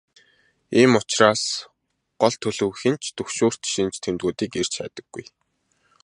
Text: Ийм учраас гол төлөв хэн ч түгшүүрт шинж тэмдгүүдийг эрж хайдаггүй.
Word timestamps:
Ийм 0.79 0.91
учраас 0.99 1.41
гол 2.21 2.35
төлөв 2.41 2.71
хэн 2.81 2.95
ч 3.03 3.05
түгшүүрт 3.17 3.61
шинж 3.73 3.93
тэмдгүүдийг 4.03 4.51
эрж 4.61 4.73
хайдаггүй. 4.79 5.25